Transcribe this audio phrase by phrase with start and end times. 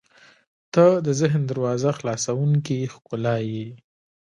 [0.73, 3.67] •ته د ذهن دروازه خلاصوونکې ښکلا یې.